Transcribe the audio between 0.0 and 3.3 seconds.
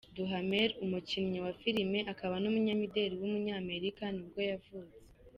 Josh Duhamel, umukinnyi wa filime akaba n’umunyamideli